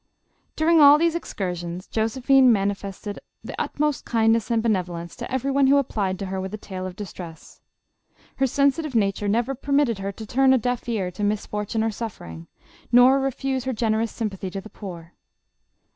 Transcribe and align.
During 0.55 0.81
all 0.81 0.97
these 0.97 1.13
excursions, 1.13 1.85
Josephine 1.85 2.51
manifested 2.51 3.17
JOSEPHINE. 3.17 3.41
the 3.55 3.61
utmost 3.61 4.03
kindness 4.03 4.49
and 4.49 4.63
benevolence 4.63 5.15
to 5.17 5.31
every 5.31 5.51
one 5.51 5.67
who 5.67 5.77
applied 5.77 6.17
to 6.17 6.25
her 6.25 6.41
with 6.41 6.55
a 6.55 6.57
tale 6.57 6.87
of 6.87 6.95
distress. 6.95 7.61
Her 8.37 8.47
sensitive 8.47 8.95
nature 8.95 9.27
never 9.27 9.53
permitted 9.53 9.99
her 9.99 10.11
to 10.11 10.25
turn 10.25 10.53
a 10.55 10.57
deaf 10.57 10.89
ear 10.89 11.11
to 11.11 11.23
mis 11.23 11.45
fortune 11.45 11.83
or 11.83 11.91
suffering, 11.91 12.47
nor 12.91 13.19
refuse 13.19 13.65
her 13.65 13.73
generous 13.73 14.11
sympathy 14.11 14.49
to 14.49 14.59
the 14.59 14.71
poor. 14.71 15.13